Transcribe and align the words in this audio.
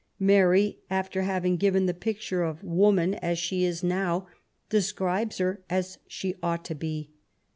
Mary, 0.17 0.79
after 0.89 1.21
having 1.21 1.57
given 1.57 1.85
the 1.85 1.93
picture 1.93 2.41
of 2.41 2.63
woman 2.63 3.19
a» 3.21 3.35
she 3.35 3.63
is 3.63 3.83
now, 3.83 4.25
describes 4.67 5.37
her 5.37 5.61
as 5.69 5.99
she 6.07 6.35
ought 6.41 6.65
to 6.65 6.73
be. 6.73 7.11